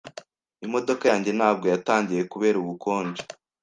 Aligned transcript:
Imodoka 0.65 1.03
yanjye 1.11 1.31
ntabwo 1.37 1.65
yatangiye 1.73 2.21
kubera 2.31 2.57
ubukonje. 2.63 3.21